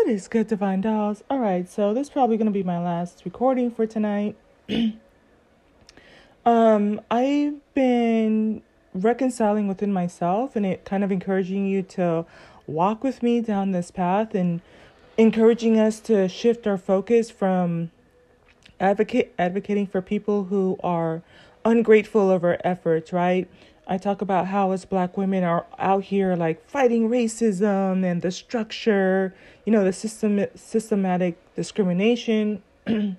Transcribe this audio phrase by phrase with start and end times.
[0.00, 1.22] What is good, Divine Dolls?
[1.28, 4.34] All right, so this is probably going to be my last recording for tonight.
[6.46, 8.62] um, I've been
[8.94, 12.24] reconciling within myself and it kind of encouraging you to
[12.66, 14.62] walk with me down this path and
[15.18, 17.90] encouraging us to shift our focus from
[18.80, 21.22] advocate advocating for people who are
[21.62, 23.50] ungrateful of our efforts, right?
[23.86, 28.30] I talk about how as black women are out here like fighting racism and the
[28.30, 29.34] structure,
[29.64, 32.62] you know, the system systematic discrimination.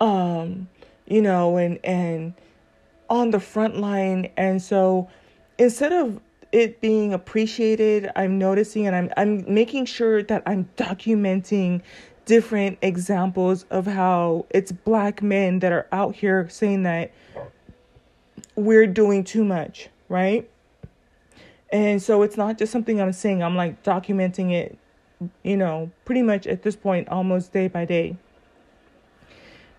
[0.00, 0.68] um,
[1.06, 2.34] you know, and and
[3.10, 4.30] on the front line.
[4.36, 5.08] And so
[5.58, 6.20] instead of
[6.52, 11.82] it being appreciated, I'm noticing and I'm I'm making sure that I'm documenting
[12.24, 17.10] different examples of how it's black men that are out here saying that
[18.58, 20.48] we're doing too much, right?
[21.70, 24.78] And so it's not just something I'm saying, I'm like documenting it,
[25.44, 28.16] you know, pretty much at this point, almost day by day.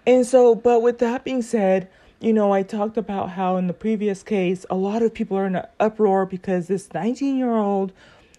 [0.07, 1.89] And so, but with that being said,
[2.22, 5.45] you know, I talked about how in the previous case, a lot of people are
[5.45, 7.91] in an uproar because this 19 year old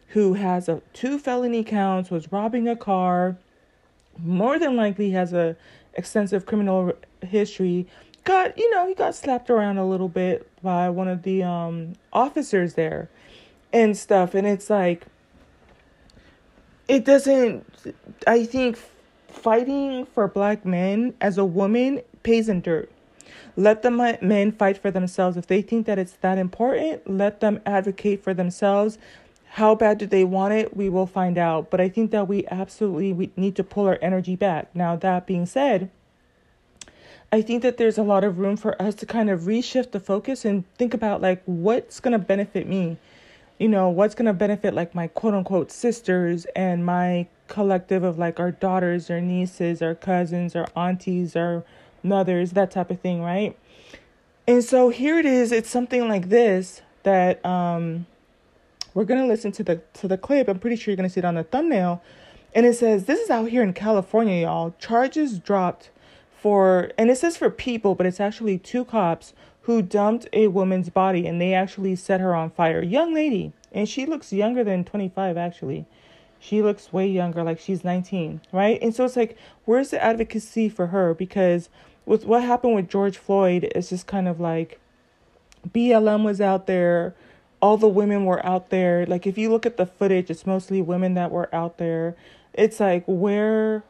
[0.08, 3.36] who has a two felony counts was robbing a car,
[4.18, 5.56] more than likely has a
[5.94, 7.86] extensive criminal history
[8.24, 11.94] got you know he got slapped around a little bit by one of the um
[12.12, 13.08] officers there
[13.72, 14.34] and stuff.
[14.34, 15.06] And it's like
[16.88, 17.64] it doesn't
[18.26, 18.76] i think
[19.28, 22.90] fighting for black men as a woman pays in dirt.
[23.56, 25.36] Let the men fight for themselves.
[25.36, 28.98] If they think that it's that important let them advocate for themselves.
[29.54, 30.76] How bad do they want it?
[30.76, 31.70] We will find out.
[31.70, 34.74] But i think that we absolutely we need to pull our energy back.
[34.74, 35.90] Now that being said
[37.32, 40.00] I think that there's a lot of room for us to kind of reshift the
[40.00, 42.98] focus and think about like what's going to benefit me.
[43.58, 48.18] You know, what's going to benefit like my quote unquote sisters and my collective of
[48.18, 51.62] like our daughters, our nieces, our cousins, our aunties, our
[52.02, 53.56] mothers, that type of thing, right?
[54.48, 58.06] And so here it is, it's something like this that um
[58.92, 60.48] we're going to listen to the to the clip.
[60.48, 62.02] I'm pretty sure you're going to see it on the thumbnail.
[62.54, 64.74] And it says, "This is out here in California, y'all.
[64.80, 65.90] Charges dropped
[66.40, 70.88] for, and it says for people, but it's actually two cops who dumped a woman's
[70.88, 72.82] body and they actually set her on fire.
[72.82, 75.86] Young lady, and she looks younger than 25 actually.
[76.38, 78.78] She looks way younger, like she's 19, right?
[78.80, 79.36] And so it's like,
[79.66, 81.12] where's the advocacy for her?
[81.12, 81.68] Because
[82.06, 84.80] with what happened with George Floyd, it's just kind of like
[85.68, 87.14] BLM was out there,
[87.60, 89.04] all the women were out there.
[89.04, 92.16] Like if you look at the footage, it's mostly women that were out there.
[92.54, 93.84] It's like where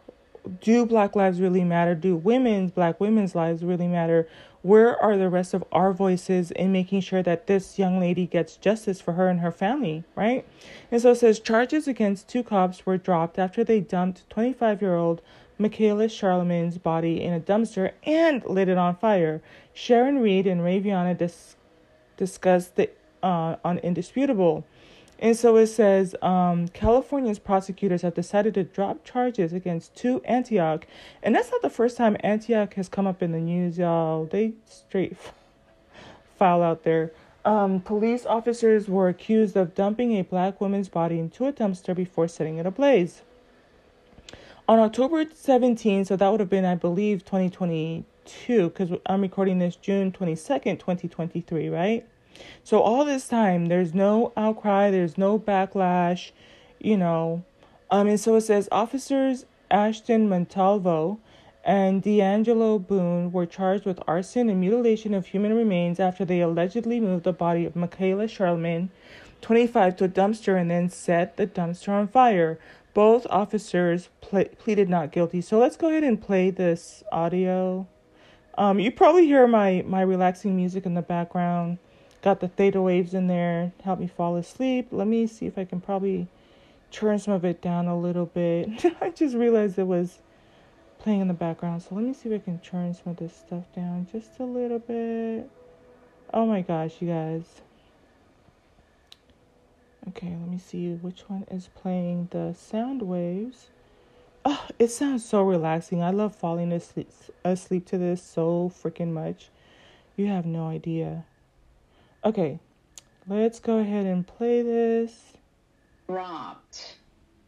[0.61, 1.95] do black lives really matter?
[1.95, 4.29] Do women's black women's lives really matter?
[4.63, 8.57] Where are the rest of our voices in making sure that this young lady gets
[8.57, 10.47] justice for her and her family, right?
[10.91, 14.97] And so it says charges against two cops were dropped after they dumped 25 year
[14.97, 15.23] old
[15.59, 19.43] Michaela Charlemagne's body in a dumpster and lit it on fire.
[19.73, 21.57] Sharon Reed and Raviana dis-
[22.17, 22.91] discussed the
[23.23, 24.65] uh, on Indisputable.
[25.21, 30.87] And so it says um, California's prosecutors have decided to drop charges against two Antioch.
[31.23, 34.25] And that's not the first time Antioch has come up in the news, y'all.
[34.25, 35.17] They straight
[36.39, 37.13] file out there.
[37.45, 42.27] Um, police officers were accused of dumping a black woman's body into a dumpster before
[42.27, 43.21] setting it ablaze.
[44.67, 49.77] On October 17, so that would have been, I believe, 2022, because I'm recording this
[49.77, 52.07] June 22nd, 2023, right?
[52.65, 56.31] So all this time, there's no outcry, there's no backlash,
[56.79, 57.45] you know.
[57.91, 61.19] Um, and so it says officers Ashton Montalvo
[61.65, 67.01] and D'Angelo Boone were charged with arson and mutilation of human remains after they allegedly
[67.01, 68.91] moved the body of Michaela Charlemagne,
[69.43, 72.59] 25, to a dumpster and then set the dumpster on fire.
[72.95, 75.41] Both officers ple- pleaded not guilty.
[75.41, 77.87] So let's go ahead and play this audio.
[78.59, 81.79] Um, you probably hear my my relaxing music in the background.
[82.23, 84.89] Got the theta waves in there, help me fall asleep.
[84.91, 86.29] Let me see if I can probably
[86.91, 88.85] turn some of it down a little bit.
[89.01, 90.19] I just realized it was
[90.99, 91.83] playing in the background.
[91.83, 94.45] So let me see if I can turn some of this stuff down just a
[94.45, 95.51] little bit.
[96.33, 97.63] Oh my gosh, you guys.
[100.09, 103.69] Okay, let me see which one is playing the sound waves.
[104.45, 106.03] Oh, it sounds so relaxing.
[106.03, 107.11] I love falling asleep,
[107.45, 109.51] asleep to this so freaking much.
[110.17, 111.25] You have no idea.
[112.23, 112.59] Okay,
[113.27, 115.33] let's go ahead and play this.
[116.07, 116.97] Robbed.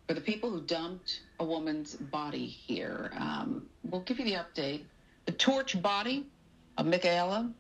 [0.09, 4.85] For the people who dumped a woman's body here, um, we'll give you the update.
[5.27, 6.27] The torch body
[6.79, 7.53] of Michaela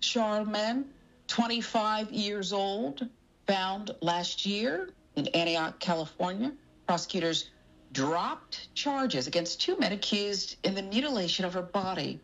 [0.00, 0.86] Charlemagne,
[1.28, 3.08] 25 years old,
[3.46, 6.52] found last year in Antioch, California.
[6.86, 7.50] prosecutors
[7.92, 12.18] dropped charges against two men accused in the mutilation of her body.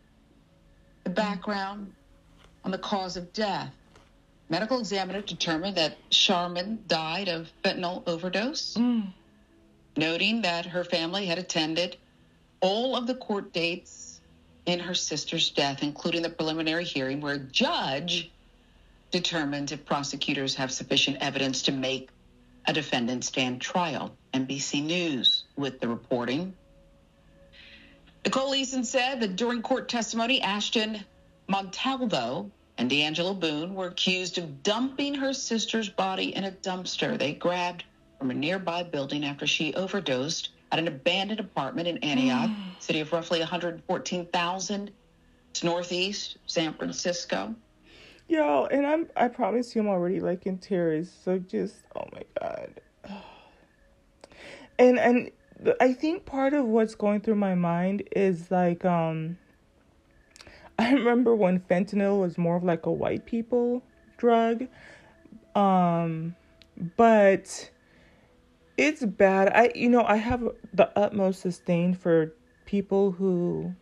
[1.03, 1.93] The background
[2.63, 3.71] on the cause of death.
[4.49, 9.07] Medical examiner determined that Sharman died of fentanyl overdose, mm.
[9.95, 11.97] noting that her family had attended
[12.59, 14.19] all of the court dates
[14.65, 18.31] in her sister's death, including the preliminary hearing where a judge
[19.11, 22.09] determined if prosecutors have sufficient evidence to make
[22.67, 24.15] a defendant stand trial.
[24.33, 26.53] NBC News with the reporting.
[28.25, 31.03] Nicole Eason said that during court testimony, Ashton
[31.49, 37.33] Montalvo and D'Angelo Boone were accused of dumping her sister's body in a dumpster they
[37.33, 37.83] grabbed
[38.19, 43.11] from a nearby building after she overdosed at an abandoned apartment in Antioch, city of
[43.11, 44.91] roughly 114,000.
[45.49, 47.55] It's northeast San Francisco.
[48.27, 51.09] Yo, and I'm I promise you I'm already like in tears.
[51.23, 52.81] So just oh my god.
[54.77, 55.31] And and
[55.81, 59.37] I think part of what's going through my mind is like um
[60.79, 63.83] I remember when fentanyl was more of like a white people
[64.17, 64.67] drug.
[65.53, 66.35] Um
[66.95, 67.69] but
[68.77, 69.51] it's bad.
[69.53, 70.41] I you know, I have
[70.73, 72.33] the utmost disdain for
[72.65, 73.75] people who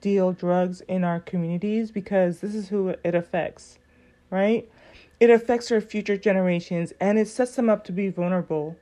[0.00, 3.78] deal drugs in our communities because this is who it affects,
[4.30, 4.66] right?
[5.20, 8.76] It affects our future generations and it sets them up to be vulnerable.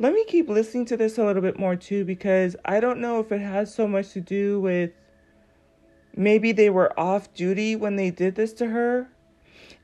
[0.00, 3.20] Let me keep listening to this a little bit more too because I don't know
[3.20, 4.90] if it has so much to do with
[6.16, 9.08] maybe they were off duty when they did this to her.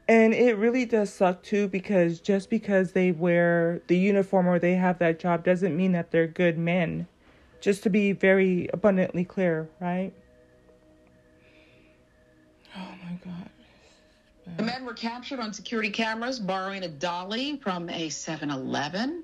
[0.08, 4.74] And it really does suck too because just because they wear the uniform or they
[4.74, 7.06] have that job doesn't mean that they're good men.
[7.60, 10.12] Just to be very abundantly clear, right?
[12.76, 13.50] Oh my God.
[14.56, 19.22] The men were captured on security cameras borrowing a dolly from a 7 Eleven,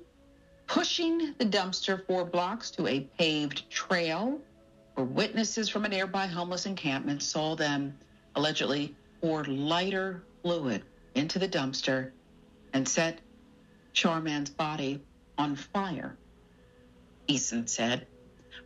[0.69, 4.41] pushing the dumpster four blocks to a paved trail
[4.97, 7.97] where witnesses from a nearby homeless encampment saw them
[8.35, 10.83] allegedly pour lighter fluid
[11.15, 12.13] into the dumpster
[12.73, 13.21] and set
[13.93, 15.03] Charman's body
[15.37, 16.17] on fire,
[17.29, 18.07] Eason said.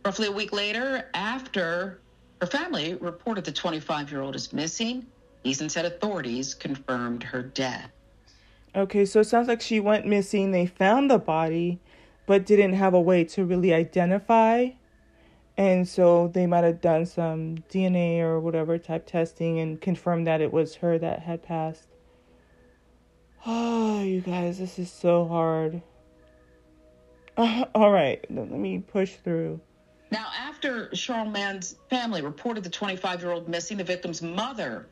[0.05, 1.99] Roughly a week later, after
[2.39, 5.05] her family reported the 25 year old is missing,
[5.43, 7.91] Eason said authorities confirmed her death.
[8.73, 10.51] Okay, so it sounds like she went missing.
[10.51, 11.81] They found the body,
[12.25, 14.69] but didn't have a way to really identify
[15.61, 20.41] and so they might have done some DNA or whatever type testing and confirmed that
[20.41, 21.87] it was her that had passed.
[23.45, 25.83] Oh, you guys, this is so hard.
[27.37, 29.61] Uh, all right, let me push through.
[30.09, 34.87] Now, after Charlemagne's family reported the 25 year old missing, the victim's mother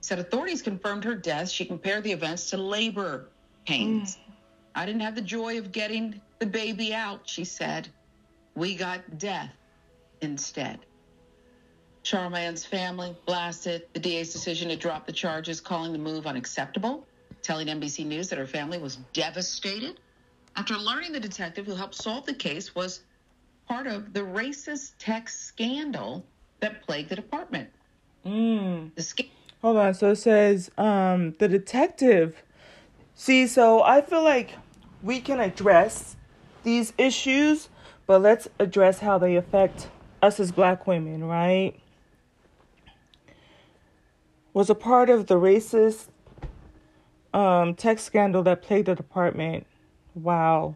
[0.00, 1.50] said authorities confirmed her death.
[1.50, 3.28] She compared the events to labor
[3.66, 4.16] pains.
[4.16, 4.20] Mm.
[4.76, 7.88] I didn't have the joy of getting the baby out, she said.
[8.54, 9.52] We got death
[10.22, 10.80] instead.
[12.02, 17.06] Charlemagne's family blasted the DA's decision to drop the charges, calling the move unacceptable,
[17.42, 20.00] telling NBC News that her family was devastated
[20.56, 23.00] after learning the detective who helped solve the case was
[23.68, 26.24] part of the racist text scandal
[26.60, 27.70] that plagued the department.
[28.26, 28.94] Mm.
[28.94, 29.30] The sc-
[29.62, 29.94] Hold on.
[29.94, 32.42] So it says um, the detective.
[33.14, 34.54] See, so I feel like
[35.02, 36.16] we can address
[36.62, 37.68] these issues,
[38.06, 39.88] but let's address how they affect
[40.22, 41.74] us as black women, right,
[44.52, 46.08] was a part of the racist
[47.32, 49.66] um, text scandal that plagued the department.
[50.14, 50.74] Wow.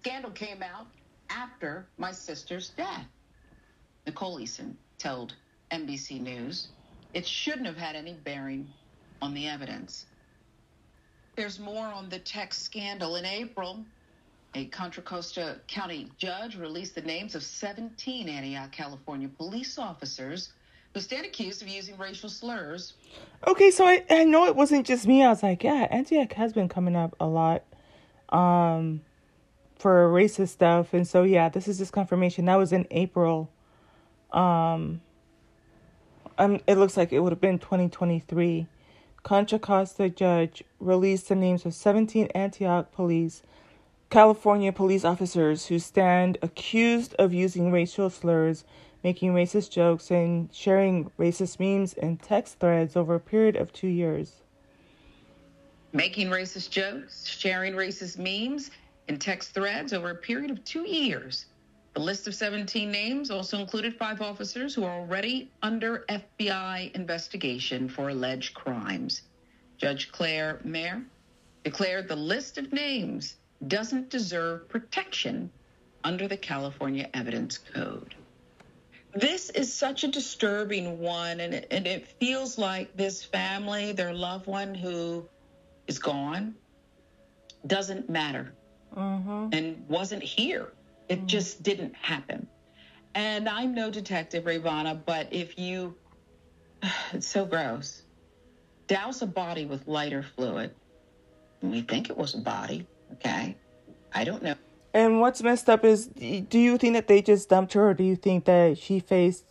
[0.00, 0.86] Scandal came out
[1.30, 3.06] after my sister's death.
[4.06, 5.34] Nicole Eason told
[5.70, 6.68] NBC News
[7.12, 8.68] it shouldn't have had any bearing
[9.20, 10.06] on the evidence.
[11.34, 13.16] There's more on the text scandal.
[13.16, 13.84] In April,
[14.56, 20.54] a Contra Costa County judge released the names of 17 Antioch, California police officers
[20.94, 22.94] who stand accused of using racial slurs.
[23.46, 25.22] Okay, so I, I know it wasn't just me.
[25.22, 27.64] I was like, yeah, Antioch has been coming up a lot
[28.30, 29.02] um,
[29.78, 30.94] for racist stuff.
[30.94, 32.46] And so, yeah, this is just confirmation.
[32.46, 33.50] That was in April.
[34.32, 35.02] Um,
[36.38, 38.66] um, it looks like it would have been 2023.
[39.22, 43.42] Contra Costa judge released the names of 17 Antioch police
[44.08, 48.64] California police officers who stand accused of using racial slurs,
[49.02, 53.88] making racist jokes, and sharing racist memes and text threads over a period of two
[53.88, 54.42] years.
[55.92, 58.70] Making racist jokes, sharing racist memes,
[59.08, 61.46] and text threads over a period of two years.
[61.94, 67.88] The list of 17 names also included five officers who are already under FBI investigation
[67.88, 69.22] for alleged crimes.
[69.78, 71.02] Judge Claire Mayer
[71.64, 73.36] declared the list of names
[73.66, 75.50] doesn't deserve protection
[76.04, 78.14] under the California Evidence Code.
[79.14, 84.12] This is such a disturbing one, and it, and it feels like this family, their
[84.12, 85.26] loved one who
[85.86, 86.54] is gone,
[87.66, 88.52] doesn't matter
[88.96, 89.48] Mm-hmm.
[89.52, 90.72] and wasn't here.
[91.08, 92.46] It just didn't happen.
[93.14, 95.94] And I'm no detective, Ravana, but if you,
[97.12, 98.02] it's so gross.
[98.86, 100.74] Douse a body with lighter fluid.
[101.60, 103.56] We think it was a body, okay?
[104.12, 104.54] I don't know.
[104.94, 108.02] And what's messed up is, do you think that they just dumped her, or do
[108.02, 109.44] you think that she faced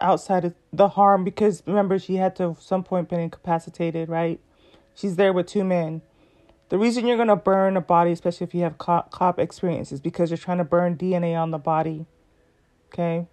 [0.00, 1.24] outside of the harm?
[1.24, 4.40] Because remember, she had to at some point been incapacitated, right?
[4.94, 6.02] She's there with two men.
[6.68, 10.00] The reason you're gonna burn a body, especially if you have cop, cop experience, is
[10.00, 12.06] because you're trying to burn DNA on the body.
[12.92, 13.26] Okay.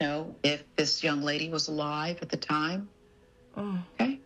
[0.00, 2.88] know if this young lady was alive at the time.
[3.56, 3.82] Mm.
[3.94, 4.20] Okay.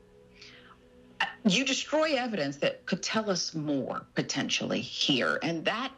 [1.45, 5.93] You destroy evidence that could tell us more potentially here, and that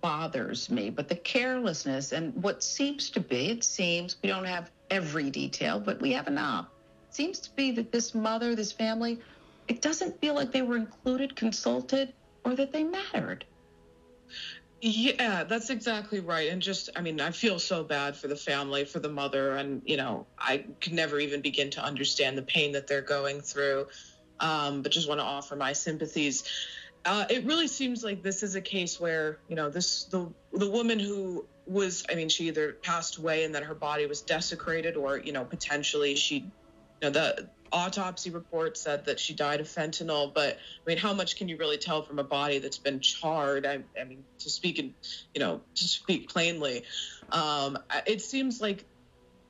[0.00, 0.90] bothers me.
[0.90, 5.80] But the carelessness and what seems to be, it seems, we don't have every detail,
[5.80, 6.66] but we have enough.
[7.08, 9.20] It seems to be that this mother, this family,
[9.68, 12.12] it doesn't feel like they were included, consulted,
[12.44, 13.44] or that they mattered.
[14.82, 16.50] Yeah, that's exactly right.
[16.50, 19.82] And just, I mean, I feel so bad for the family, for the mother, and,
[19.84, 23.88] you know, I could never even begin to understand the pain that they're going through.
[24.40, 26.44] Um, but just want to offer my sympathies.
[27.04, 30.68] Uh, it really seems like this is a case where, you know, this, the, the
[30.68, 34.96] woman who was, I mean, she either passed away and then her body was desecrated
[34.96, 36.50] or, you know, potentially she, you
[37.02, 41.36] know, the autopsy report said that she died of fentanyl, but I mean, how much
[41.36, 43.64] can you really tell from a body that's been charred?
[43.64, 44.94] I, I mean, to speak in,
[45.34, 46.84] you know, to speak plainly,
[47.30, 48.84] um, it seems like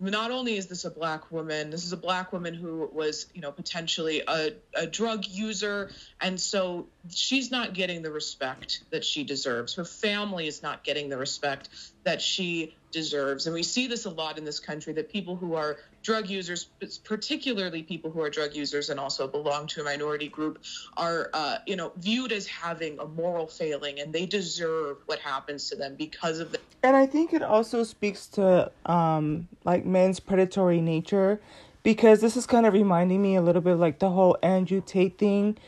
[0.00, 3.42] not only is this a black woman, this is a black woman who was, you
[3.42, 5.90] know, potentially a, a drug user.
[6.20, 9.74] And so she's not getting the respect that she deserves.
[9.74, 11.68] Her family is not getting the respect
[12.04, 13.46] that she deserves.
[13.46, 16.68] And we see this a lot in this country that people who are drug users,
[17.04, 20.58] particularly people who are drug users and also belong to a minority group,
[20.96, 25.68] are, uh, you know, viewed as having a moral failing and they deserve what happens
[25.68, 30.20] to them because of the And I think it also speaks to um like men's
[30.20, 31.40] predatory nature
[31.82, 35.18] because this is kind of reminding me a little bit like the whole Andrew Tate
[35.18, 35.58] thing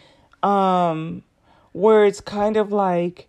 [0.42, 1.22] um
[1.72, 3.28] where it's kind of like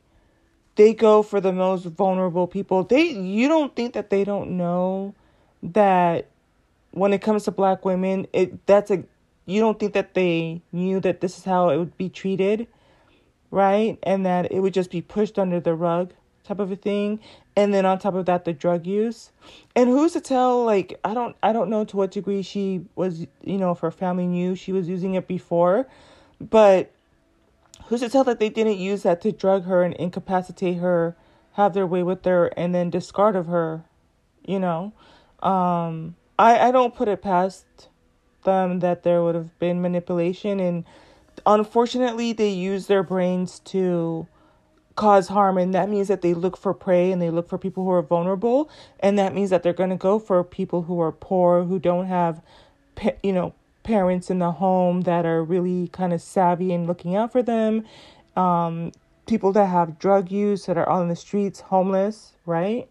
[0.76, 2.84] they go for the most vulnerable people.
[2.84, 5.14] They you don't think that they don't know
[5.62, 6.28] that
[6.94, 9.04] when it comes to black women, it that's a
[9.46, 12.68] you don't think that they knew that this is how it would be treated,
[13.52, 13.98] right?
[14.04, 17.20] And that it would just be pushed under the rug type of a thing.
[17.56, 19.32] And then on top of that the drug use.
[19.76, 23.26] And who's to tell like I don't I don't know to what degree she was,
[23.44, 25.88] you know, if her family knew she was using it before,
[26.40, 26.92] but
[27.86, 31.16] who's to tell that they didn't use that to drug her and incapacitate her,
[31.54, 33.84] have their way with her, and then discard of her,
[34.46, 34.94] you know?
[35.42, 37.66] Um, I, I don't put it past
[38.44, 40.84] them that there would have been manipulation, and
[41.46, 44.28] unfortunately, they use their brains to
[44.96, 47.84] cause harm, and that means that they look for prey and they look for people
[47.84, 51.12] who are vulnerable, and that means that they're going to go for people who are
[51.12, 52.42] poor, who don't have,
[53.24, 57.32] you know, parents in the home that are really kind of savvy and looking out
[57.32, 57.86] for them,
[58.36, 58.92] um,
[59.26, 62.88] people that have drug use that are on the streets, homeless, right?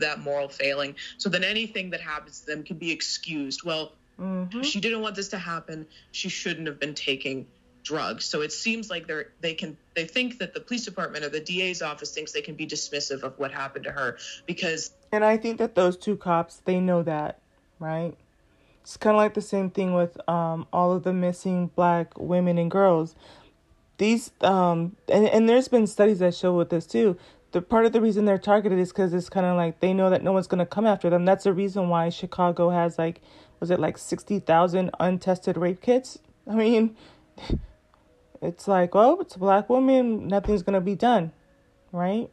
[0.00, 4.62] That moral failing so then anything that happens to them can be excused well Mm-hmm.
[4.62, 7.46] she didn't want this to happen she shouldn't have been taking
[7.84, 11.28] drugs so it seems like they're they can they think that the police department or
[11.28, 15.24] the da's office thinks they can be dismissive of what happened to her because And
[15.24, 17.38] I think that those two cops, they know that,
[17.78, 18.14] right?
[18.82, 22.58] It's kind of like the same thing with um, all of the missing black women
[22.58, 23.14] and girls.
[23.98, 27.16] These um, and and there's been studies that show with this too.
[27.52, 30.10] The part of the reason they're targeted is because it's kind of like they know
[30.10, 31.24] that no one's gonna come after them.
[31.24, 33.20] That's the reason why Chicago has like,
[33.60, 36.18] was it like sixty thousand untested rape kits?
[36.46, 36.96] I mean,
[38.42, 41.32] it's like, oh, it's a black woman, nothing's gonna be done,
[41.92, 42.30] right?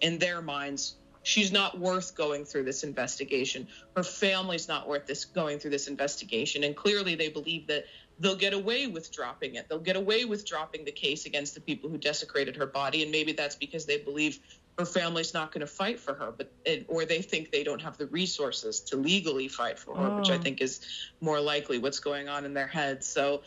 [0.00, 3.66] in their minds she's not worth going through this investigation
[3.96, 7.84] her family's not worth this going through this investigation and clearly they believe that
[8.18, 11.60] they'll get away with dropping it they'll get away with dropping the case against the
[11.60, 14.38] people who desecrated her body and maybe that's because they believe
[14.78, 17.82] her family's not going to fight for her but it, or they think they don't
[17.82, 20.38] have the resources to legally fight for her which i Oh.
[20.38, 20.80] think is
[21.20, 23.42] more likely what's going on in their heads so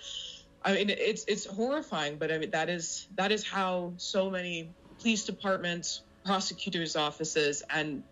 [0.62, 4.76] I mean, it's it's horrifying, but I mean that is that is how so many
[5.02, 8.04] police departments, prosecutors' offices, and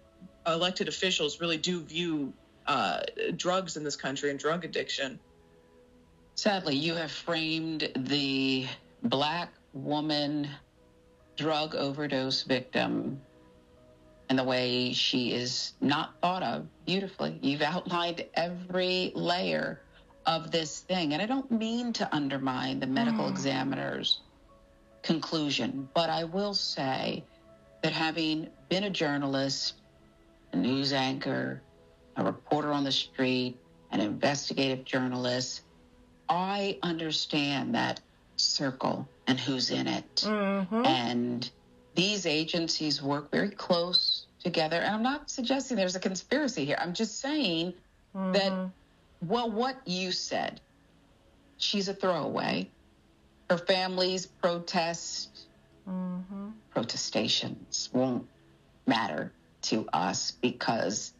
[0.45, 2.33] elected officials really do view
[2.65, 3.01] uh,
[3.35, 5.19] drugs in this country and drug addiction.
[6.37, 8.67] Sadly, you have framed the
[9.01, 10.47] black woman
[11.35, 13.19] drug overdose victim
[14.29, 17.39] and the way she is not thought of beautifully.
[17.41, 19.81] You've outlined every layer
[20.27, 21.13] of this thing.
[21.13, 23.31] And I don't mean to undermine the medical mm.
[23.31, 24.21] examiner's
[25.01, 27.23] conclusion, but I will say
[27.81, 29.73] that having been a journalist,
[30.53, 31.63] a news anchor,
[32.15, 33.57] a reporter on the street,
[33.91, 35.63] an investigative journalist,
[36.29, 38.01] I understand that
[38.35, 40.15] circle and who's in it.
[40.15, 40.85] Mm-hmm.
[40.85, 41.49] And
[41.95, 44.77] these agencies work very close together.
[44.77, 46.77] And I'm not suggesting there's a conspiracy here.
[46.79, 47.73] I'm just saying
[48.15, 48.31] mm-hmm.
[48.33, 48.69] that,
[49.25, 50.61] well, what you said,
[51.57, 52.69] she's a throwaway.
[53.49, 55.47] Her family's protest,
[55.89, 56.49] mm-hmm.
[56.71, 58.27] protestations won't
[58.85, 59.31] matter
[59.63, 61.13] to us because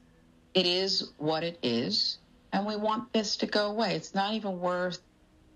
[0.54, 2.18] it is what it is.
[2.58, 3.94] And we want this to go away.
[3.94, 4.98] It's not even worth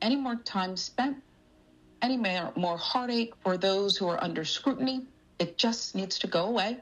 [0.03, 1.17] any more time spent,
[2.00, 5.08] any more, more heartache for those who are under scrutiny.
[5.39, 6.77] It just needs to go away.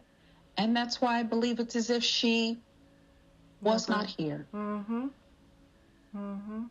[0.58, 2.60] And that's why I believe it's as if she
[3.62, 3.92] was mm-hmm.
[3.94, 4.46] not here.
[4.54, 5.08] Mm-hmm.
[6.18, 6.64] Mm-hmm.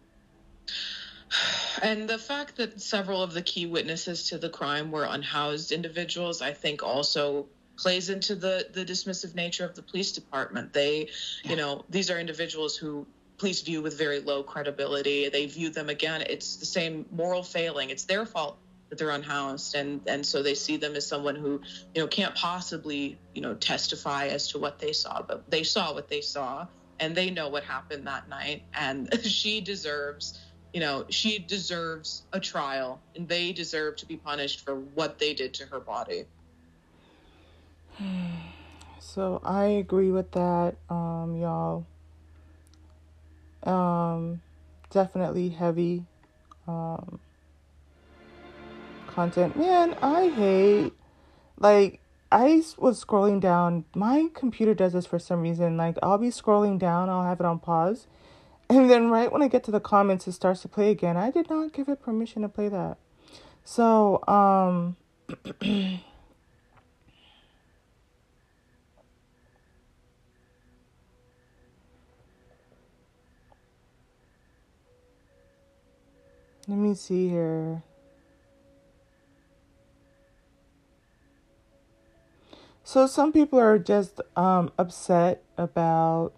[1.83, 6.43] And the fact that several of the key witnesses to the crime were unhoused individuals,
[6.43, 7.47] I think also
[7.79, 10.75] plays into the the dismissive nature of the police department.
[10.75, 11.09] They,
[11.45, 11.51] yeah.
[11.51, 13.07] you know, these are individuals who
[13.39, 15.29] police view with very low credibility.
[15.29, 16.23] They view them again.
[16.29, 17.91] It's the same moral failing.
[17.91, 18.59] It's their fault
[18.91, 21.61] that they're unhoused, and and so they see them as someone who
[21.95, 25.95] you know can't possibly you know testify as to what they saw, but they saw
[25.95, 26.67] what they saw,
[26.99, 30.41] and they know what happened that night, and she deserves.
[30.75, 35.33] You know, she deserves a trial and they deserve to be punished for what they
[35.33, 36.27] did to her body.
[39.01, 41.87] So I agree with that, um, y'all.
[43.65, 44.41] Um,
[44.91, 46.05] definitely heavy
[46.67, 47.19] um,
[49.07, 49.57] content.
[49.57, 50.93] Man, I hate
[51.59, 52.01] like
[52.31, 53.85] I was scrolling down.
[53.95, 55.77] My computer does this for some reason.
[55.77, 58.07] Like I'll be scrolling down, I'll have it on pause,
[58.69, 61.17] and then right when I get to the comments, it starts to play again.
[61.17, 62.99] I did not give it permission to play that.
[63.65, 64.97] So, um.
[76.69, 77.83] Let me see here.
[82.85, 86.33] So some people are just um, upset about.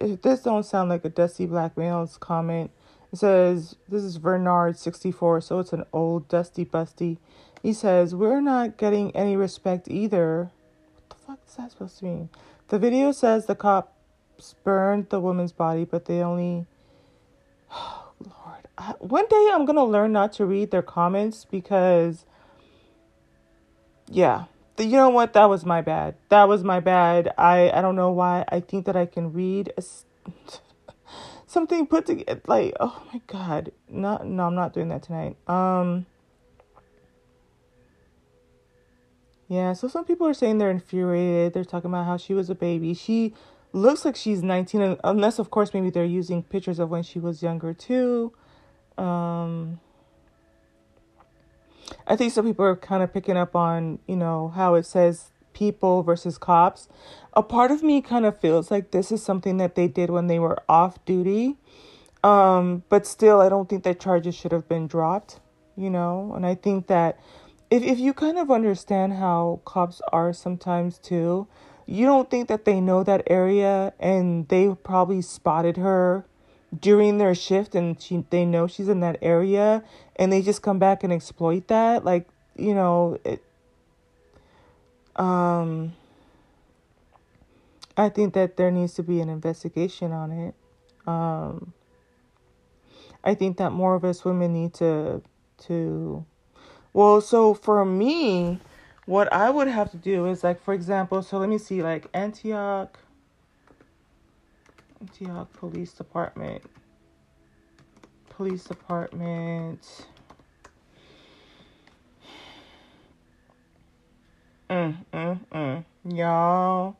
[0.00, 2.70] This don't sound like a dusty black male's comment.
[3.12, 7.18] It says this is Bernard sixty four, so it's an old dusty busty.
[7.62, 10.50] He says we're not getting any respect either.
[10.96, 12.28] What the fuck is that supposed to mean?
[12.68, 16.66] The video says the cops burned the woman's body, but they only
[18.98, 22.24] one day I'm gonna learn not to read their comments because,
[24.08, 24.44] yeah,
[24.78, 25.32] you know what?
[25.34, 26.16] That was my bad.
[26.28, 27.32] That was my bad.
[27.38, 28.44] I I don't know why.
[28.48, 29.82] I think that I can read a,
[31.46, 32.40] something put together.
[32.46, 35.36] Like, oh my god, no, no, I'm not doing that tonight.
[35.48, 36.06] Um.
[39.48, 41.52] Yeah, so some people are saying they're infuriated.
[41.52, 42.94] They're talking about how she was a baby.
[42.94, 43.34] She
[43.74, 47.42] looks like she's 19, unless, of course, maybe they're using pictures of when she was
[47.42, 48.32] younger, too.
[48.98, 49.80] Um,
[52.06, 55.30] I think some people are kind of picking up on, you know, how it says
[55.52, 56.88] people versus cops.
[57.34, 60.26] A part of me kind of feels like this is something that they did when
[60.26, 61.56] they were off duty.
[62.24, 65.40] Um, but still, I don't think that charges should have been dropped,
[65.76, 66.32] you know?
[66.34, 67.18] And I think that
[67.70, 71.48] if, if you kind of understand how cops are sometimes too,
[71.86, 76.24] you don't think that they know that area and they probably spotted her
[76.78, 79.82] during their shift and she they know she's in that area
[80.16, 83.42] and they just come back and exploit that like you know it
[85.16, 85.92] um
[87.94, 90.54] I think that there needs to be an investigation on it.
[91.06, 91.74] Um
[93.22, 95.22] I think that more of us women need to
[95.66, 96.24] to
[96.92, 98.58] well so for me
[99.04, 102.06] what I would have to do is like for example so let me see like
[102.14, 102.98] Antioch
[105.02, 106.62] Antioch Police Department.
[108.30, 110.06] Police Department.
[114.70, 115.84] Mm, mm, mm.
[116.08, 116.96] Y'all,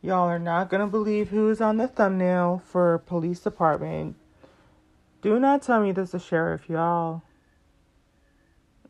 [0.00, 4.16] y'all are not gonna believe who's on the thumbnail for police department.
[5.20, 7.22] Do not tell me this is sheriff, y'all.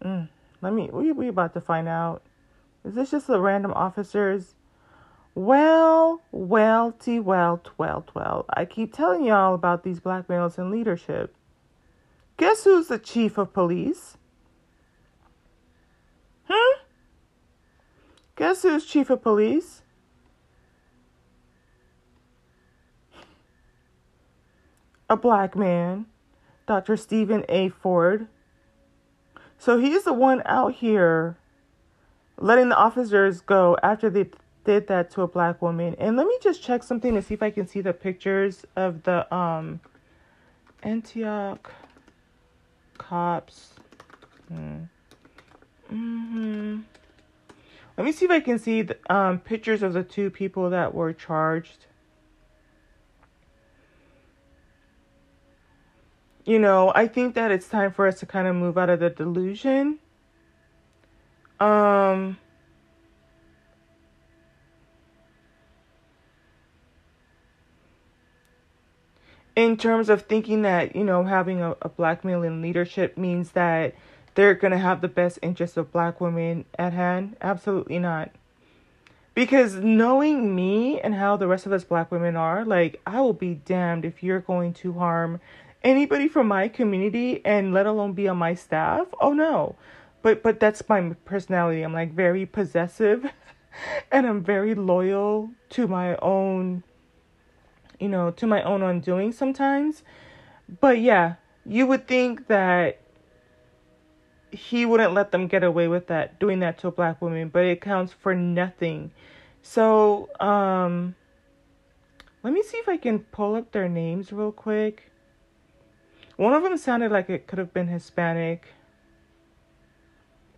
[0.00, 0.28] Mm,
[0.62, 0.90] let me.
[0.92, 2.22] We we about to find out.
[2.84, 4.54] Is this just the random officers?
[5.38, 8.46] Well, well, t well, twelve, twelve.
[8.50, 11.32] I keep telling y'all about these black males in leadership.
[12.38, 14.16] Guess who's the chief of police?
[16.48, 16.78] Huh?
[18.34, 19.82] Guess who's chief of police?
[25.08, 26.06] A black man,
[26.66, 26.96] Dr.
[26.96, 27.68] Stephen A.
[27.68, 28.26] Ford.
[29.56, 31.38] So he's the one out here
[32.40, 34.30] letting the officers go after they
[34.68, 35.96] did that to a black woman.
[35.98, 39.02] And let me just check something to see if I can see the pictures of
[39.04, 39.80] the um
[40.82, 41.72] Antioch
[42.98, 43.70] cops.
[44.48, 44.80] Hmm.
[45.90, 46.80] Mm-hmm.
[47.96, 50.92] Let me see if I can see the, um, pictures of the two people that
[50.92, 51.86] were charged.
[56.44, 59.00] You know, I think that it's time for us to kind of move out of
[59.00, 59.98] the delusion.
[61.58, 62.36] Um,
[69.58, 73.50] in terms of thinking that, you know, having a, a black male in leadership means
[73.50, 73.92] that
[74.36, 77.36] they're going to have the best interests of black women at hand.
[77.40, 78.30] Absolutely not.
[79.34, 83.32] Because knowing me and how the rest of us black women are, like, I will
[83.32, 85.40] be damned if you're going to harm
[85.82, 89.08] anybody from my community and let alone be on my staff.
[89.20, 89.74] Oh no.
[90.22, 91.82] But but that's my personality.
[91.82, 93.28] I'm like very possessive
[94.12, 96.84] and I'm very loyal to my own
[97.98, 100.02] you know, to my own undoing sometimes.
[100.80, 101.34] But yeah,
[101.64, 103.00] you would think that
[104.50, 107.64] he wouldn't let them get away with that, doing that to a black woman, but
[107.64, 109.10] it counts for nothing.
[109.62, 111.14] So, um,
[112.42, 115.10] let me see if I can pull up their names real quick.
[116.36, 118.68] One of them sounded like it could have been Hispanic.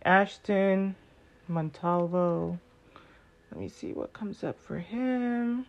[0.03, 0.95] Ashton
[1.47, 2.59] Montalvo.
[3.51, 5.65] Let me see what comes up for him.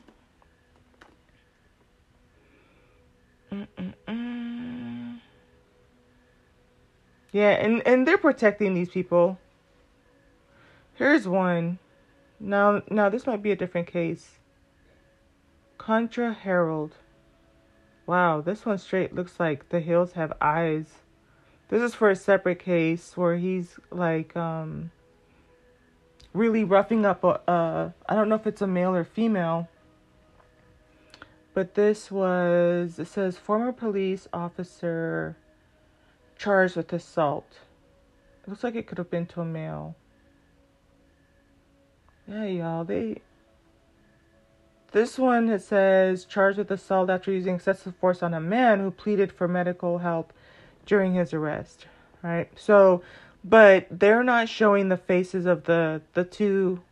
[3.53, 5.21] Mm-mm-mm.
[7.33, 9.39] Yeah, and and they're protecting these people.
[10.95, 11.79] Here's one.
[12.41, 14.39] Now now this might be a different case.
[15.77, 16.95] Contra Harold.
[18.07, 20.87] Wow, this one straight looks like the hills have eyes.
[21.69, 24.91] This is for a separate case where he's like um
[26.33, 29.69] really roughing up a uh I don't know if it's a male or female
[31.55, 35.37] but this was, it says, former police officer
[36.39, 37.59] charged with assault.
[38.43, 39.95] It looks like it could have been to a male.
[42.27, 43.21] Yeah, y'all, they.
[44.93, 48.91] This one it says charged with assault after using excessive force on a man who
[48.91, 50.33] pleaded for medical help
[50.87, 51.87] during his arrest.
[52.23, 52.49] Right.
[52.57, 53.03] So,
[53.43, 56.83] but they're not showing the faces of the the two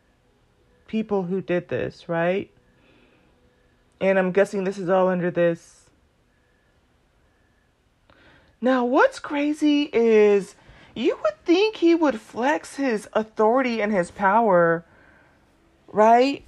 [0.87, 2.51] people who did this, right?
[4.01, 5.81] And I'm guessing this is all under this.
[8.61, 10.55] Now, what's crazy is
[10.95, 14.85] you would think he would flex his authority and his power,
[15.89, 16.45] right?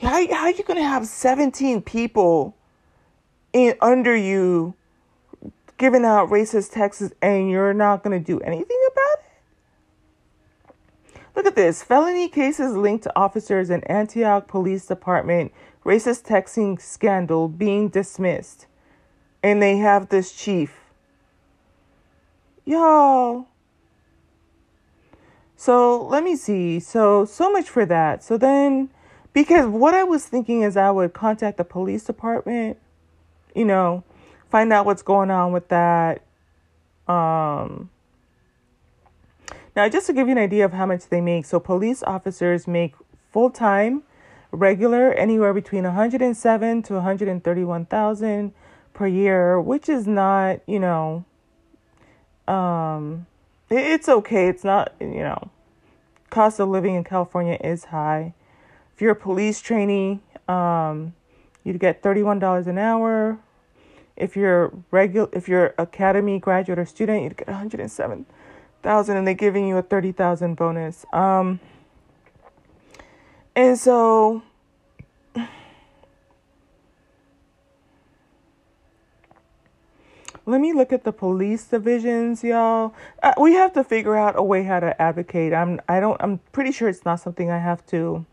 [0.00, 2.56] How, how are you going to have 17 people
[3.52, 4.74] in under you
[5.76, 9.24] giving out racist texts and you're not going to do anything about it?
[11.34, 11.82] Look at this.
[11.82, 15.52] Felony cases linked to officers in Antioch Police Department
[15.84, 18.66] racist texting scandal being dismissed.
[19.42, 20.80] And they have this chief.
[22.64, 23.46] Y'all.
[25.56, 26.80] So let me see.
[26.80, 28.24] So, so much for that.
[28.24, 28.88] So then,
[29.32, 32.78] because what I was thinking is I would contact the police department,
[33.54, 34.04] you know,
[34.50, 36.22] find out what's going on with that.
[37.06, 37.90] Um,
[39.76, 42.66] now, just to give you an idea of how much they make, so police officers
[42.66, 42.94] make
[43.32, 44.04] full time
[44.54, 48.52] regular anywhere between 107 to 131,000
[48.92, 51.24] per year, which is not, you know,
[52.46, 53.26] um,
[53.70, 54.48] it's okay.
[54.48, 55.50] It's not, you know,
[56.30, 58.34] cost of living in California is high.
[58.94, 61.14] If you're a police trainee, um,
[61.64, 63.38] you'd get $31 an hour.
[64.16, 69.66] If you're regular, if you're academy graduate or student, you'd get 107,000 and they're giving
[69.66, 71.04] you a 30,000 bonus.
[71.12, 71.58] Um,
[73.56, 74.42] and so
[80.46, 82.94] let me look at the police divisions, y'all.
[83.22, 85.52] Uh, we have to figure out a way how to advocate.
[85.52, 88.26] I'm I don't I'm pretty sure it's not something I have to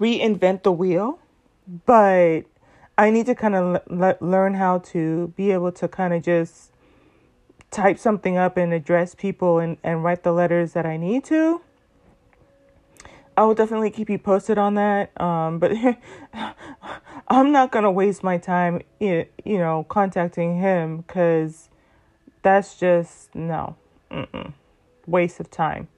[0.00, 1.18] reinvent the wheel,
[1.86, 2.42] but
[2.96, 6.70] I need to kind of le- learn how to be able to kind of just
[7.70, 11.60] type something up and address people and, and write the letters that I need to.
[13.36, 15.18] I will definitely keep you posted on that.
[15.20, 15.72] Um, but
[17.28, 21.68] I'm not gonna waste my time, you know, contacting him because
[22.42, 23.76] that's just no,
[24.10, 24.52] Mm-mm.
[25.06, 25.88] waste of time.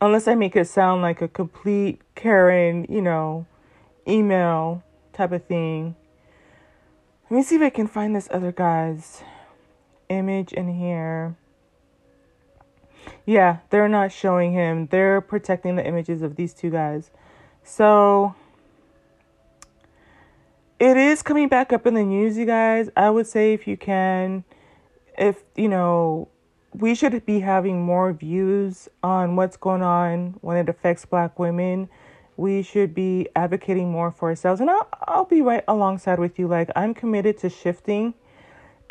[0.00, 3.46] Unless I make it sound like a complete Karen, you know,
[4.08, 5.94] email type of thing.
[7.30, 9.22] Let me see if I can find this other guy's
[10.08, 11.36] image in here.
[13.26, 14.86] Yeah, they're not showing him.
[14.88, 17.10] They're protecting the images of these two guys.
[17.62, 18.34] So
[20.78, 22.90] it is coming back up in the news, you guys.
[22.96, 24.44] I would say if you can,
[25.16, 26.28] if you know,
[26.74, 31.88] we should be having more views on what's going on when it affects black women.
[32.36, 34.60] We should be advocating more for ourselves.
[34.60, 36.48] And I'll, I'll be right alongside with you.
[36.48, 38.14] Like, I'm committed to shifting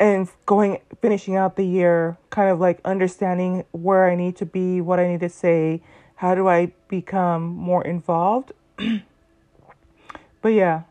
[0.00, 4.80] and going, finishing out the year, kind of like understanding where I need to be,
[4.80, 5.82] what I need to say,
[6.16, 8.52] how do I become more involved.
[10.42, 10.82] but yeah,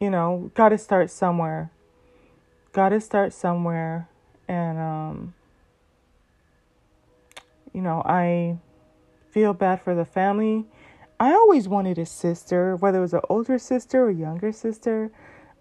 [0.00, 1.70] you know, got to start somewhere.
[2.72, 4.08] Got to start somewhere.
[4.48, 5.34] And, um,
[7.72, 8.58] you know, I
[9.30, 10.66] feel bad for the family.
[11.18, 15.10] I always wanted a sister, whether it was an older sister or younger sister.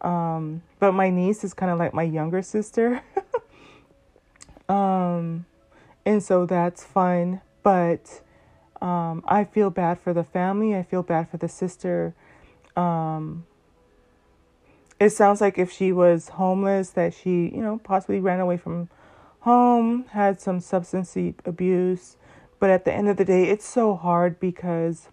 [0.04, 3.02] Um, but my niece is kind of like my younger sister.
[4.70, 5.46] um,
[6.06, 7.42] and so that's fun.
[7.64, 8.22] But
[8.82, 10.76] um, I feel bad for the family.
[10.76, 12.14] I feel bad for the sister.
[12.76, 13.46] Um,
[15.00, 18.90] it sounds like if she was homeless, that she, you know, possibly ran away from
[19.42, 22.18] home, had some substance abuse.
[22.60, 25.08] But at the end of the day, it's so hard because.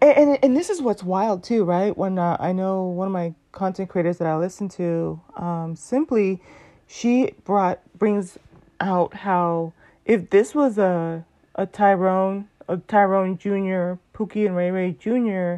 [0.00, 1.96] And, and, and this is what's wild too, right?
[1.96, 6.40] When uh, I know one of my content creators that I listen to, um, simply,
[6.86, 8.38] she brought brings
[8.80, 9.72] out how
[10.06, 11.24] if this was a
[11.56, 15.56] a Tyrone, a Tyrone Jr., Pookie and Ray Ray Jr.,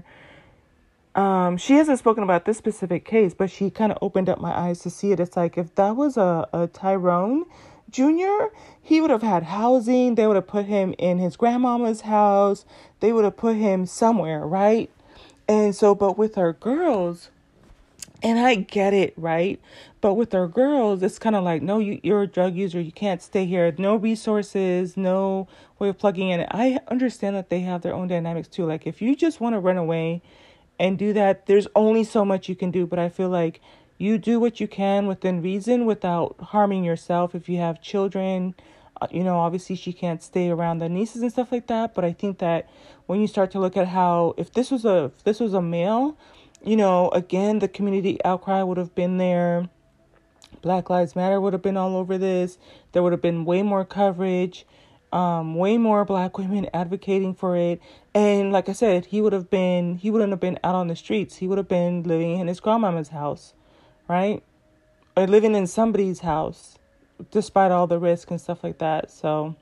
[1.15, 4.57] um, she hasn't spoken about this specific case, but she kind of opened up my
[4.57, 5.21] eyes to see it.
[5.21, 7.45] It's like if that was a, a Tyrone
[7.93, 8.47] Jr.,
[8.81, 10.15] he would have had housing.
[10.15, 12.65] They would have put him in his grandmama's house.
[13.01, 14.91] They would have put him somewhere, right?
[15.47, 17.31] And so, but with our girls,
[18.23, 19.61] and I get it, right?
[20.01, 22.81] But with our girls, it's kind of like, no, you, you're a drug user.
[22.81, 23.73] You can't stay here.
[23.79, 26.47] No resources, no way of plugging in.
[26.51, 28.65] I understand that they have their own dynamics too.
[28.65, 30.23] Like, if you just want to run away
[30.83, 31.47] and do that.
[31.47, 33.61] There's only so much you can do, but I feel like
[34.03, 37.35] you do what you can within reason without harming yourself.
[37.35, 38.55] If you have children,
[39.01, 42.05] uh, you know, obviously she can't stay around the nieces and stuff like that, but
[42.05, 42.69] I think that
[43.07, 46.19] when you start to look at how if this was a this was a male,
[46.65, 49.69] you know, again, the community outcry would have been there.
[50.61, 52.59] Black Lives Matter would have been all over this.
[52.93, 54.67] There would have been way more coverage
[55.13, 57.81] um, way more black women advocating for it.
[58.15, 60.97] And like I said, he would have been, he wouldn't have been out on the
[60.97, 61.37] streets.
[61.37, 63.53] He would have been living in his grandmama's house,
[64.13, 64.43] right?
[65.17, 66.79] Or living in somebody's house,
[67.31, 69.11] despite all the risk and stuff like that.
[69.11, 69.57] So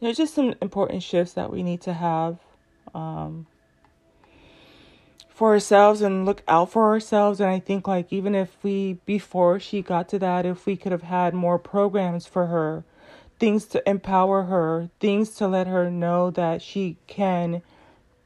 [0.00, 2.38] there's just some important shifts that we need to have
[2.94, 3.46] um,
[5.28, 7.40] for ourselves and look out for ourselves.
[7.40, 10.92] And I think, like, even if we, before she got to that, if we could
[10.92, 12.84] have had more programs for her
[13.38, 17.62] things to empower her, things to let her know that she can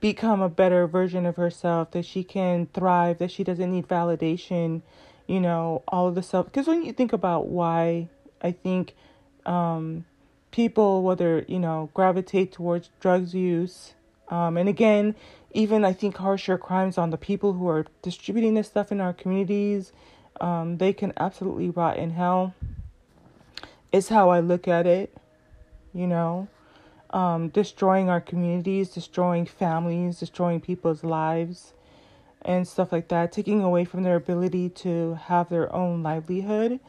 [0.02, 4.82] become a better version of herself, that she can thrive, that she doesn't need validation,
[5.26, 6.44] you know, all of the stuff.
[6.46, 8.08] Because when you think about why
[8.42, 8.94] I think
[9.46, 10.04] um,
[10.50, 13.94] people, whether, you know, gravitate towards drugs use,
[14.28, 15.14] um, and again,
[15.52, 19.12] even I think harsher crimes on the people who are distributing this stuff in our
[19.12, 19.92] communities,
[20.40, 22.54] um, they can absolutely rot in hell
[23.92, 25.14] is how I look at it,
[25.94, 26.48] you know.
[27.12, 31.74] Um, destroying our communities, destroying families, destroying people's lives,
[32.44, 36.80] and stuff like that, taking away from their ability to have their own livelihood.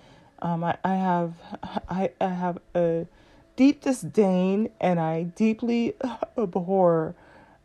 [0.41, 1.33] Um, I, I have
[1.89, 3.07] I, I have a
[3.55, 5.95] deep disdain and I deeply
[6.37, 7.15] abhor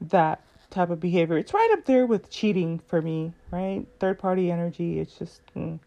[0.01, 1.39] that type of behavior.
[1.39, 3.87] It's right up there with cheating for me, right?
[3.99, 5.01] Third party energy.
[5.01, 5.41] It's just.
[5.57, 5.81] Mm.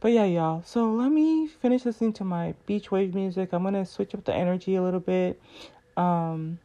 [0.00, 0.62] But yeah, y'all.
[0.64, 3.52] So let me finish listening to my beach wave music.
[3.52, 5.40] I'm gonna switch up the energy a little bit.
[5.98, 6.58] Um,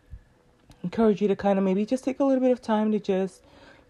[0.84, 3.42] encourage you to kind of maybe just take a little bit of time to just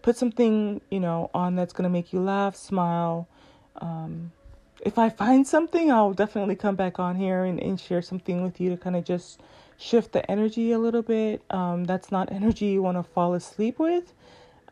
[0.02, 3.28] put something, you know, on that's gonna make you laugh, smile.
[3.76, 4.32] Um,
[4.80, 8.60] if I find something, I'll definitely come back on here and, and share something with
[8.60, 9.40] you to kind of just
[9.76, 11.42] shift the energy a little bit.
[11.50, 14.12] Um, that's not energy you want to fall asleep with.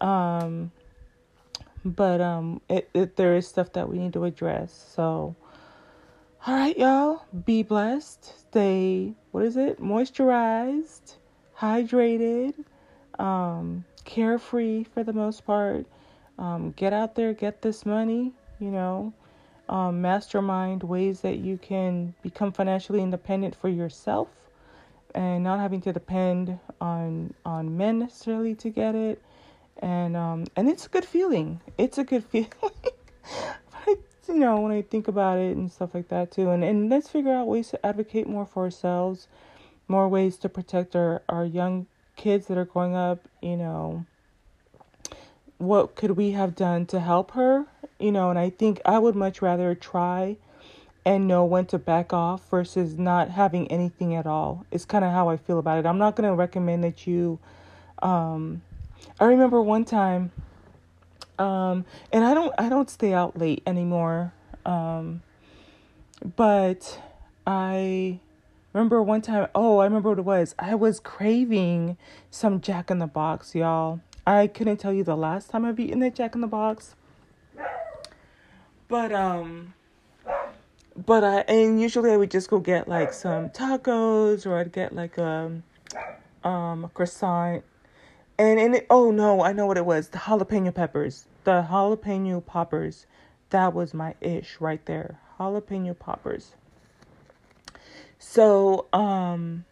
[0.00, 0.72] Um,
[1.84, 5.34] but um it, it there is stuff that we need to address so
[6.44, 7.22] all right y'all.
[7.44, 8.48] Be blessed.
[8.48, 9.80] Stay what is it?
[9.80, 11.14] Moisturized
[11.56, 12.54] hydrated
[13.20, 15.86] um carefree for the most part.
[16.38, 19.12] Um, get out there, get this money, you know,
[19.68, 24.28] um, mastermind ways that you can become financially independent for yourself
[25.14, 29.22] and not having to depend on on men necessarily to get it.
[29.78, 31.60] And um and it's a good feeling.
[31.78, 32.50] It's a good feeling
[34.32, 37.08] you know when i think about it and stuff like that too and and let's
[37.08, 39.28] figure out ways to advocate more for ourselves
[39.88, 44.04] more ways to protect our our young kids that are growing up you know
[45.58, 47.66] what could we have done to help her
[47.98, 50.36] you know and i think i would much rather try
[51.04, 54.64] and know when to back off versus not having anything at all.
[54.70, 55.86] It's kind of how I feel about it.
[55.86, 57.38] I'm not going to recommend that you.
[58.00, 58.62] Um,
[59.18, 60.30] I remember one time,
[61.38, 64.32] um, and I don't I don't stay out late anymore.
[64.64, 65.22] Um,
[66.36, 67.00] but
[67.46, 68.20] I
[68.72, 69.48] remember one time.
[69.54, 70.54] Oh, I remember what it was.
[70.58, 71.96] I was craving
[72.30, 74.00] some Jack in the Box, y'all.
[74.26, 76.94] I couldn't tell you the last time I've eaten that Jack in the Box,
[78.88, 79.74] but um
[81.06, 84.94] but I and usually I would just go get like some tacos or I'd get
[84.94, 85.50] like a
[86.44, 87.64] um a croissant.
[88.38, 90.08] And and it, oh no, I know what it was.
[90.08, 91.26] The jalapeno peppers.
[91.44, 93.06] The jalapeno poppers.
[93.50, 95.20] That was my ish right there.
[95.38, 96.54] Jalapeno poppers.
[98.18, 99.64] So, um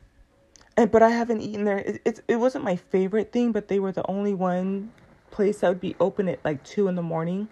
[0.77, 1.79] and but I haven't eaten there.
[1.79, 4.92] It, it wasn't my favorite thing, but they were the only one
[5.31, 7.49] place that would be open at like 2 in the morning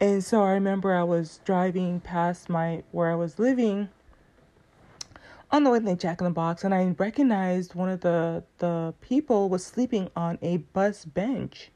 [0.00, 3.88] and so I remember I was driving past my where I was living
[5.54, 8.92] on the way to Jack in the Box, and I recognized one of the the
[9.00, 11.70] people was sleeping on a bus bench,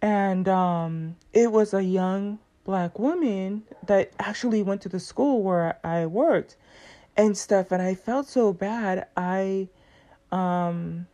[0.00, 5.80] and um, it was a young black woman that actually went to the school where
[5.84, 6.54] I worked,
[7.16, 7.72] and stuff.
[7.72, 9.08] And I felt so bad.
[9.16, 9.68] I,
[10.30, 11.08] um,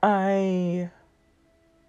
[0.00, 0.90] I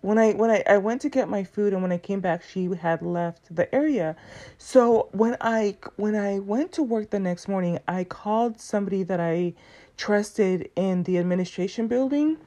[0.04, 2.44] when I when I, I went to get my food and when I came back
[2.44, 4.18] she had left the area.
[4.58, 9.22] So when I when I went to work the next morning, I called somebody that
[9.22, 9.54] I
[9.96, 12.38] trusted in the administration building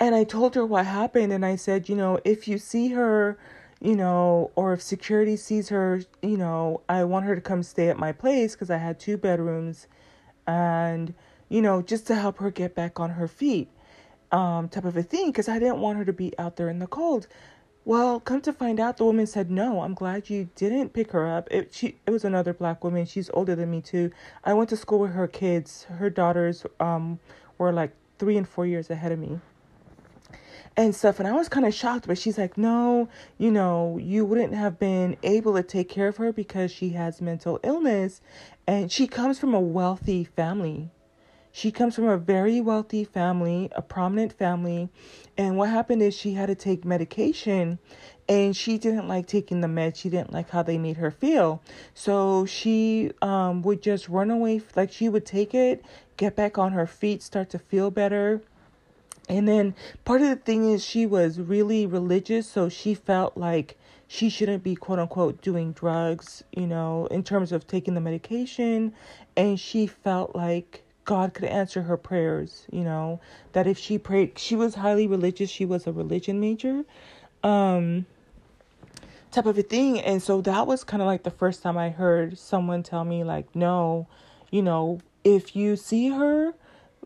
[0.00, 3.38] and I told her what happened and I said, you know, if you see her,
[3.78, 7.90] you know, or if security sees her, you know, I want her to come stay
[7.90, 9.88] at my place because I had two bedrooms
[10.46, 11.12] and
[11.50, 13.68] you know, just to help her get back on her feet
[14.32, 16.78] um, type of a thing because I didn't want her to be out there in
[16.78, 17.26] the cold.
[17.84, 21.26] Well, come to find out, the woman said, "No, I'm glad you didn't pick her
[21.26, 21.48] up.
[21.50, 23.06] It she it was another black woman.
[23.06, 24.10] She's older than me too.
[24.44, 25.84] I went to school with her kids.
[25.84, 27.18] Her daughters um
[27.58, 29.40] were like three and four years ahead of me."
[30.76, 31.18] and stuff.
[31.18, 34.78] And I was kind of shocked, but she's like, no, you know, you wouldn't have
[34.78, 38.20] been able to take care of her because she has mental illness
[38.66, 40.90] and she comes from a wealthy family.
[41.52, 44.88] She comes from a very wealthy family, a prominent family.
[45.36, 47.78] And what happened is she had to take medication
[48.28, 49.96] and she didn't like taking the meds.
[49.96, 51.62] She didn't like how they made her feel.
[51.94, 54.62] So she um, would just run away.
[54.76, 55.84] Like she would take it,
[56.16, 58.40] get back on her feet, start to feel better.
[59.28, 62.48] And then part of the thing is she was really religious.
[62.48, 67.50] So she felt like she shouldn't be quote unquote doing drugs, you know, in terms
[67.50, 68.92] of taking the medication.
[69.36, 73.20] And she felt like God could answer her prayers, you know,
[73.52, 76.84] that if she prayed, she was highly religious, she was a religion major,
[77.42, 78.06] um,
[79.30, 80.00] type of a thing.
[80.00, 83.24] And so that was kind of like the first time I heard someone tell me,
[83.24, 84.06] like, no,
[84.50, 86.54] you know, if you see her,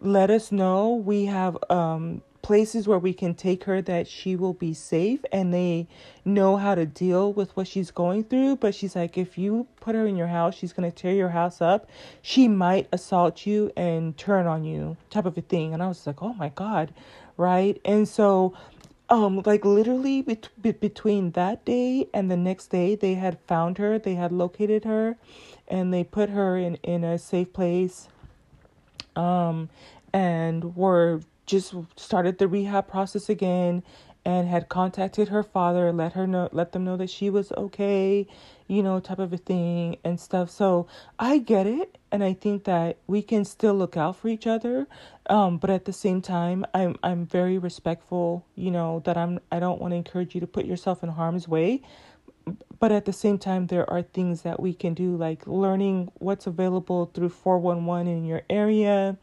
[0.01, 0.95] let us know.
[0.95, 5.53] We have um places where we can take her that she will be safe and
[5.53, 5.89] they
[6.27, 8.55] know how to deal with what she's going through.
[8.57, 11.31] But she's like, if you put her in your house, she's going to tear your
[11.31, 11.89] house up.
[12.21, 15.73] She might assault you and turn on you, type of a thing.
[15.73, 16.93] And I was like, oh my God,
[17.39, 17.81] right?
[17.83, 18.53] And so,
[19.09, 23.79] um, like literally bet- be- between that day and the next day, they had found
[23.79, 25.17] her, they had located her,
[25.67, 28.09] and they put her in, in a safe place.
[29.17, 29.71] Um,
[30.13, 33.83] and were just started the rehab process again
[34.25, 38.27] and had contacted her father, let her know, let them know that she was okay,
[38.67, 40.49] you know, type of a thing and stuff.
[40.49, 40.87] So
[41.19, 44.87] I get it, and I think that we can still look out for each other,
[45.29, 49.61] um, but at the same time, I'm I'm very respectful, you know, that I'm I
[49.61, 51.83] don't want to encourage you to put yourself in harm's way,
[52.79, 56.47] but at the same time, there are things that we can do, like learning what's
[56.47, 59.19] available through four one one in your area.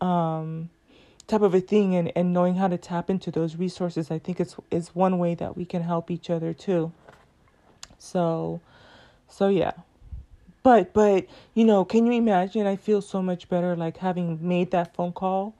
[0.00, 0.70] Um,
[1.30, 4.40] type of a thing and, and knowing how to tap into those resources i think
[4.40, 6.92] it's is one way that we can help each other too.
[7.98, 8.60] So
[9.28, 9.72] so yeah.
[10.62, 12.66] But but you know can you imagine?
[12.66, 15.54] I feel so much better like having made that phone call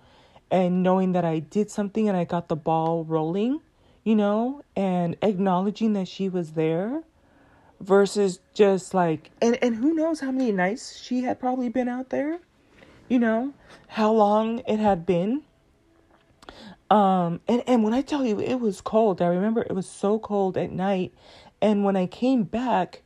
[0.50, 3.60] and knowing that I did something and I got the ball rolling,
[4.02, 7.02] you know, and acknowledging that she was there
[7.78, 12.10] versus just like and and who knows how many nights she had probably been out
[12.10, 12.38] there
[13.08, 13.54] you know
[13.88, 15.42] how long it had been
[16.90, 19.22] um and and when i tell you it was cold.
[19.22, 21.14] I remember it was so cold at night.
[21.62, 23.02] And when i came back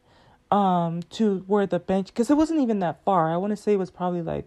[0.51, 3.33] um to where the bench because it wasn't even that far.
[3.33, 4.47] I want to say it was probably like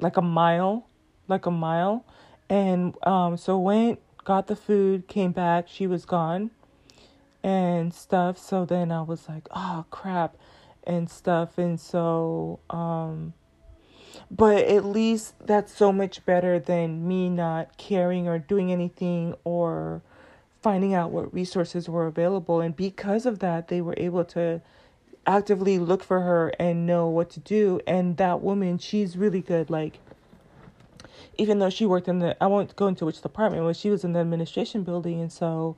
[0.00, 0.86] like a mile
[1.28, 2.04] like a mile.
[2.48, 5.68] And um so went got the food came back.
[5.68, 6.50] She was gone
[7.42, 8.38] and stuff.
[8.38, 10.36] So then I was like, oh crap
[10.84, 11.58] and stuff.
[11.58, 13.34] And so, um,
[14.34, 20.02] but at least that's so much better than me not caring or doing anything or
[20.60, 22.60] finding out what resources were available.
[22.60, 24.60] And because of that, they were able to
[25.24, 27.80] actively look for her and know what to do.
[27.86, 29.70] And that woman, she's really good.
[29.70, 30.00] Like,
[31.38, 34.02] even though she worked in the, I won't go into which department, but she was
[34.02, 35.20] in the administration building.
[35.20, 35.76] And so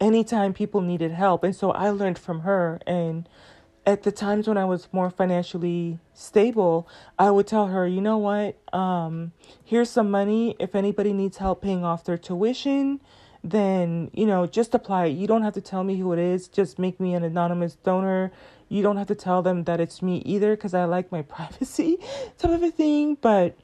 [0.00, 1.44] anytime people needed help.
[1.44, 2.80] And so I learned from her.
[2.86, 3.28] And
[3.88, 6.86] at the times when I was more financially stable,
[7.18, 8.58] I would tell her, you know what?
[8.74, 9.32] Um,
[9.64, 10.54] here's some money.
[10.58, 13.00] If anybody needs help paying off their tuition,
[13.42, 16.48] then, you know, just apply You don't have to tell me who it is.
[16.48, 18.30] Just make me an anonymous donor.
[18.68, 21.96] You don't have to tell them that it's me either because I like my privacy
[22.36, 23.14] type of a thing.
[23.14, 23.56] But,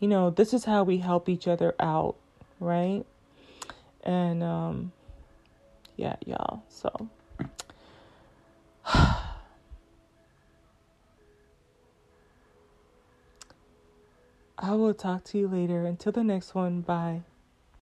[0.00, 2.16] you know, this is how we help each other out,
[2.60, 3.04] right?
[4.02, 4.92] And, um,
[5.98, 6.62] yeah, y'all.
[6.70, 7.10] So
[14.58, 15.84] I will talk to you later.
[15.84, 17.22] Until the next one, bye.